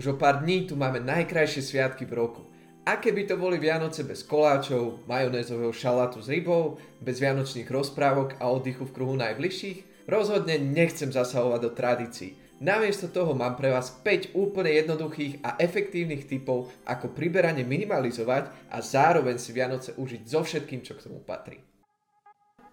[0.00, 2.48] Už o pár dní tu máme najkrajšie sviatky v roku.
[2.88, 8.48] Aké by to boli Vianoce bez koláčov, majonézového šalátu s rybou, bez vianočných rozprávok a
[8.48, 10.08] oddychu v kruhu najbližších?
[10.08, 12.32] Rozhodne nechcem zasahovať do tradícií.
[12.64, 18.80] Namiesto toho mám pre vás 5 úplne jednoduchých a efektívnych typov, ako priberanie minimalizovať a
[18.80, 21.60] zároveň si Vianoce užiť so všetkým, čo k tomu patrí.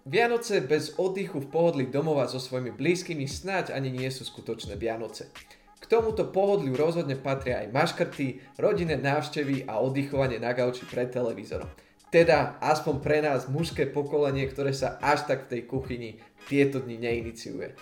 [0.08, 5.28] Vianoce bez oddychu v pohodlí domova so svojimi blízkymi snáď ani nie sú skutočné Vianoce.
[5.88, 11.68] Tomuto pohodliu rozhodne patria aj maškrty, rodinné návštevy a oddychovanie na gauči pred televízorom.
[12.12, 16.10] Teda aspoň pre nás mužské pokolenie, ktoré sa až tak v tej kuchyni
[16.48, 17.72] tieto dni neiniciuje.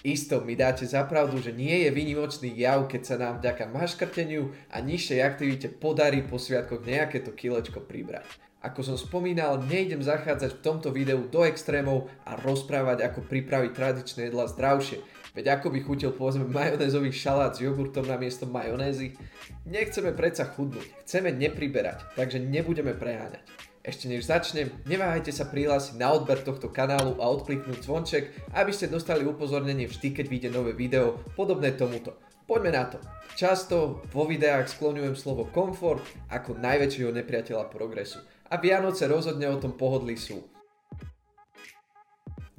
[0.00, 4.80] Isto mi dáte zapravdu, že nie je vynimočný jav, keď sa nám vďaka maškrteniu a
[4.80, 8.24] nižšej aktivite podarí po sviatkoch nejaké to kilečko pribrať.
[8.60, 14.28] Ako som spomínal, nejdem zachádzať v tomto videu do extrémov a rozprávať, ako pripraviť tradičné
[14.28, 15.00] jedla zdravšie.
[15.32, 19.16] Veď ako by chutil povedzme majonézový šalát s jogurtom na miesto majonézy?
[19.64, 23.40] Nechceme predsa chudnúť, chceme nepriberať, takže nebudeme preháňať.
[23.80, 28.92] Ešte než začnem, neváhajte sa prihlásiť na odber tohto kanálu a odkliknúť zvonček, aby ste
[28.92, 32.12] dostali upozornenie vždy, keď vyjde nové video podobné tomuto.
[32.44, 33.00] Poďme na to.
[33.40, 39.78] Často vo videách skloňujem slovo komfort ako najväčšieho nepriateľa progresu a Vianoce rozhodne o tom
[39.78, 40.42] pohodlí sú.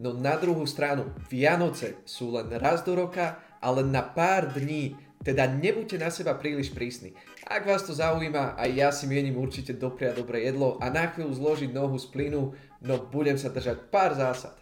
[0.02, 4.98] No na druhú stranu, Vianoce sú len raz do roka a len na pár dní,
[5.22, 7.14] teda nebuďte na seba príliš prísni.
[7.46, 11.38] Ak vás to zaujíma, aj ja si mienim určite dopriať dobré jedlo a na chvíľu
[11.38, 12.42] zložiť nohu z plynu,
[12.82, 14.58] no budem sa držať pár zásad.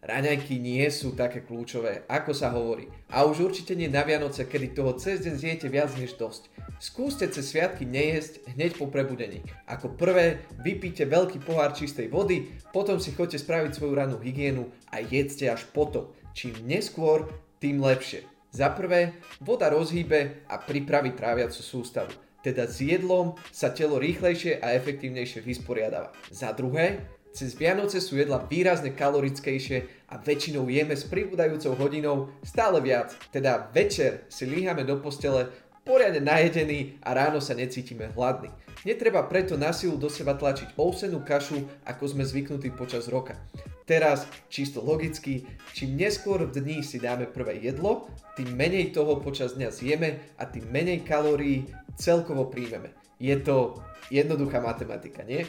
[0.00, 2.88] Raňajky nie sú také kľúčové, ako sa hovorí.
[3.12, 6.48] A už určite nie na Vianoce, kedy toho cez deň zjete viac než dosť.
[6.80, 9.44] Skúste cez sviatky nejesť hneď po prebudení.
[9.68, 15.04] Ako prvé, vypíte veľký pohár čistej vody, potom si choďte spraviť svoju rannú hygienu a
[15.04, 16.08] jedzte až potom.
[16.32, 17.28] Čím neskôr,
[17.60, 18.24] tým lepšie.
[18.56, 22.10] Za prvé, voda rozhýbe a pripraví tráviacu sústavu.
[22.40, 26.16] Teda s jedlom sa telo rýchlejšie a efektívnejšie vysporiadáva.
[26.32, 32.82] Za druhé, cez Vianoce sú jedla výrazne kalorickejšie a väčšinou jeme s pribúdajúcou hodinou stále
[32.82, 33.14] viac.
[33.30, 35.48] Teda večer si líhame do postele
[35.86, 38.50] poriadne najedený a ráno sa necítime hladný.
[38.84, 43.36] Netreba preto na silu do seba tlačiť ovsenú kašu, ako sme zvyknutí počas roka.
[43.84, 45.42] Teraz, čisto logicky,
[45.74, 48.06] čím neskôr v dní si dáme prvé jedlo,
[48.38, 51.66] tým menej toho počas dňa zjeme a tým menej kalórií
[51.98, 52.94] celkovo príjmeme.
[53.18, 55.42] Je to jednoduchá matematika, nie?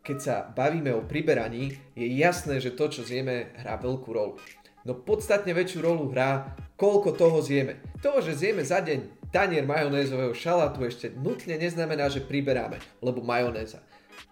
[0.00, 4.40] Keď sa bavíme o priberaní, je jasné, že to, čo zjeme, hrá veľkú rolu.
[4.88, 7.84] No podstatne väčšiu rolu hrá, koľko toho zjeme.
[8.00, 13.84] To, že zjeme za deň tanier majonézového šalátu ešte nutne neznamená, že priberáme, lebo majonéza.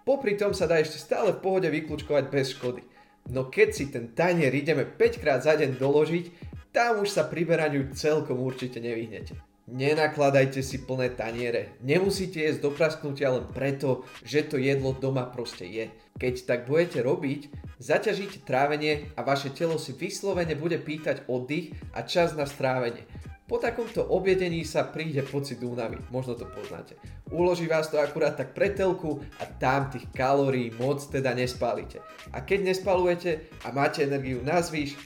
[0.08, 2.80] Popri tom sa dá ešte stále v pohode vyklúčkovať bez škody.
[3.28, 6.26] No keď si ten tanier ideme 5 krát za deň doložiť,
[6.72, 9.47] tam už sa priberaniu celkom určite nevyhnete.
[9.68, 11.76] Nenakladajte si plné taniere.
[11.84, 15.92] Nemusíte jesť do prasknutia len preto, že to jedlo doma proste je.
[16.16, 22.00] Keď tak budete robiť, zaťažíte trávenie a vaše telo si vyslovene bude pýtať oddych a
[22.00, 23.04] čas na strávenie.
[23.44, 26.96] Po takomto objedení sa príde pocit únavy, možno to poznáte.
[27.28, 32.00] Uloží vás to akurát tak pre telku a tam tých kalórií moc teda nespálite.
[32.32, 34.96] A keď nespalujete a máte energiu na zvýš,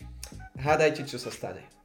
[0.55, 1.82] hádajte čo sa stane.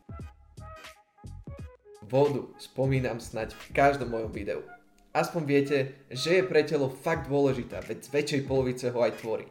[2.08, 4.64] Vodu spomínam snať v každom mojom videu.
[5.12, 9.44] Aspoň viete, že je pre telo fakt dôležitá, veď z väčšej polovice ho aj tvorí.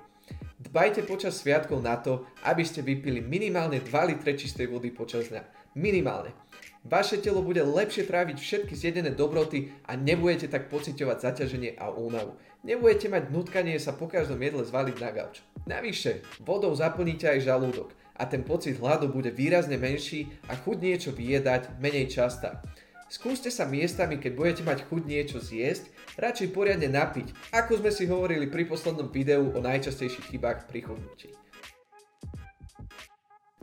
[0.56, 5.44] Dbajte počas sviatkov na to, aby ste vypili minimálne 2 litre čistej vody počas dňa.
[5.76, 6.32] Minimálne.
[6.80, 12.40] Vaše telo bude lepšie tráviť všetky zjedené dobroty a nebudete tak pociťovať zaťaženie a únavu.
[12.64, 15.44] Nebudete mať nutkanie sa po každom jedle zvaliť na gauč.
[15.68, 21.10] Navyše, vodou zaplníte aj žalúdok a ten pocit hladu bude výrazne menší a chuť niečo
[21.12, 22.64] vyjedať menej častá.
[23.06, 28.10] Skúste sa miestami, keď budete mať chuť niečo zjesť, radšej poriadne napiť, ako sme si
[28.10, 31.30] hovorili pri poslednom videu o najčastejších chybách pri chudnutí.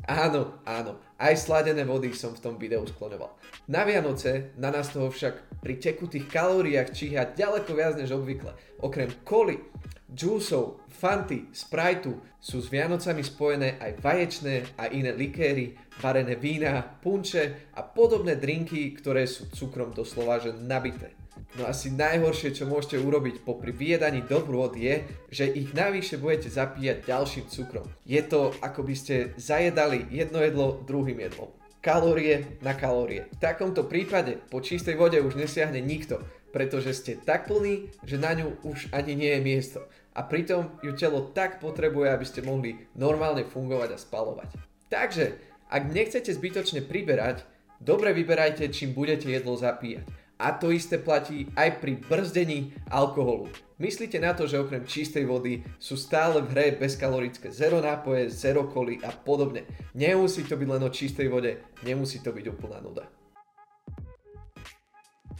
[0.03, 3.39] Áno, áno, aj sladené vody som v tom videu sklonoval.
[3.71, 8.51] Na Vianoce na nás toho však pri tekutých kalóriách číha ďaleko viac než obvykle.
[8.83, 9.63] Okrem koly,
[10.11, 17.71] džúsov, fanty, sprajtu sú s Vianocami spojené aj vaječné a iné likéry, varené vína, punče
[17.71, 21.22] a podobné drinky, ktoré sú cukrom doslova že nabité.
[21.53, 27.05] No asi najhoršie, čo môžete urobiť popri vyjedaní dobrôd je, že ich navyše budete zapíjať
[27.05, 27.85] ďalším cukrom.
[28.09, 31.53] Je to ako by ste zajedali jedno jedlo druhým jedlom.
[31.83, 33.27] Kalórie na kalórie.
[33.37, 36.23] V takomto prípade po čistej vode už nesiahne nikto,
[36.55, 39.79] pretože ste tak plní, že na ňu už ani nie je miesto
[40.13, 44.49] a pritom ju telo tak potrebuje, aby ste mohli normálne fungovať a spalovať.
[44.93, 45.33] Takže,
[45.73, 47.41] ak nechcete zbytočne priberať,
[47.81, 50.05] dobre vyberajte, čím budete jedlo zapíjať.
[50.41, 53.47] A to isté platí aj pri brzdení alkoholu.
[53.81, 58.69] Myslíte na to, že okrem čistej vody sú stále v hre bezkalorické zero nápoje, zero
[58.69, 59.67] koly a podobne.
[59.97, 63.05] Nemusí to byť len o čistej vode, nemusí to byť úplná nuda.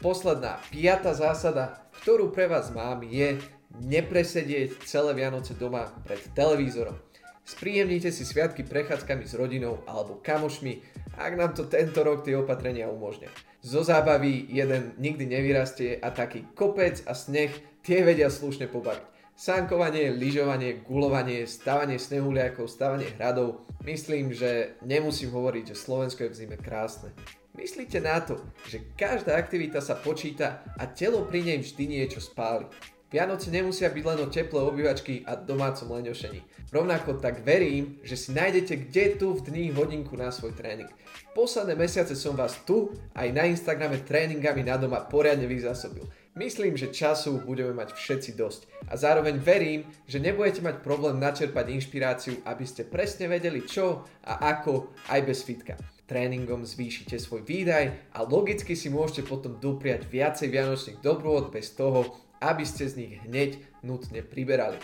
[0.03, 3.39] Posledná, piata zásada, ktorú pre vás mám, je
[3.79, 6.99] nepresedieť celé Vianoce doma pred televízorom.
[7.43, 10.79] Spríjemnite si sviatky prechádzkami s rodinou alebo kamošmi,
[11.19, 13.27] ak nám to tento rok tie opatrenia umožňa.
[13.59, 17.51] Zo zábavy jeden nikdy nevyrastie a taký kopec a sneh
[17.83, 19.11] tie vedia slušne pobaviť.
[19.35, 23.65] Sánkovanie, lyžovanie, gulovanie, stavanie snehuliakov, stavanie hradov.
[23.83, 27.11] Myslím, že nemusím hovoriť, že Slovensko je v zime krásne.
[27.57, 32.65] Myslíte na to, že každá aktivita sa počíta a telo pri nej vždy niečo spáli.
[33.13, 36.41] Vianoce nemusia byť len o teplé obývačky a domácom leňošení.
[36.73, 40.89] Rovnako tak verím, že si nájdete kde tu v dní hodinku na svoj tréning.
[41.37, 46.09] Posledné mesiace som vás tu aj na Instagrame tréningami na doma poriadne vyzásobil.
[46.33, 48.89] Myslím, že času budeme mať všetci dosť.
[48.89, 54.57] A zároveň verím, že nebudete mať problém načerpať inšpiráciu, aby ste presne vedeli čo a
[54.57, 55.77] ako aj bez fitka.
[56.09, 62.17] Tréningom zvýšite svoj výdaj a logicky si môžete potom dopriať viacej vianočných dobrôd bez toho,
[62.43, 64.75] aby ste z nich hneď nutne priberali.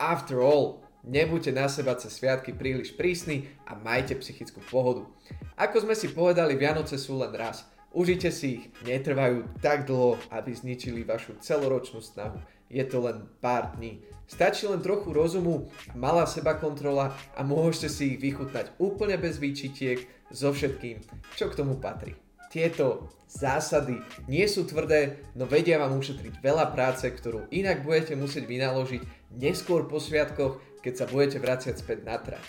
[0.00, 5.08] After all, nebuďte na seba cez sviatky príliš prísni a majte psychickú pohodu.
[5.56, 7.64] Ako sme si povedali, Vianoce sú len raz.
[7.96, 12.36] Užite si ich, netrvajú tak dlho, aby zničili vašu celoročnú snahu.
[12.68, 14.04] Je to len pár dní.
[14.28, 20.02] Stačí len trochu rozumu, malá seba kontrola a môžete si ich vychutnať úplne bez výčitiek
[20.34, 21.00] so všetkým,
[21.38, 22.18] čo k tomu patrí.
[22.56, 24.00] Tieto zásady
[24.32, 29.04] nie sú tvrdé, no vedia vám ušetriť veľa práce, ktorú inak budete musieť vynaložiť
[29.36, 32.40] neskôr po sviatkoch, keď sa budete vraciať späť na trať.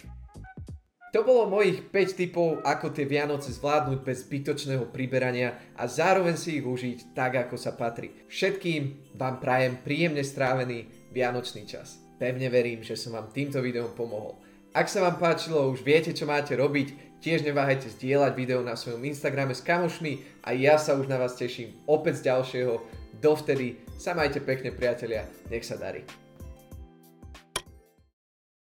[1.11, 6.55] To bolo mojich 5 typov, ako tie Vianoce zvládnuť bez zbytočného priberania a zároveň si
[6.55, 8.23] ich užiť tak, ako sa patrí.
[8.31, 11.99] Všetkým vám prajem príjemne strávený Vianočný čas.
[12.15, 14.46] Pevne verím, že som vám týmto videom pomohol.
[14.77, 19.01] Ak sa vám páčilo, už viete, čo máte robiť, Tiež neváhajte zdieľať video na svojom
[19.01, 22.73] Instagrame s kamošmi a ja sa už na vás teším opäť z ďalšieho.
[23.17, 26.05] Dovtedy sa majte pekne priatelia, nech sa darí.